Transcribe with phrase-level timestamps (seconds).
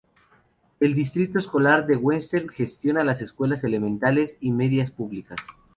[0.79, 5.37] El Distrito Escolar de Westminster gestiona escuelas elementales y medias públicas.